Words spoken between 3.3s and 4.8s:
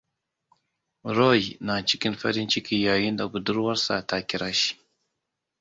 buduwarsa ta kira shi.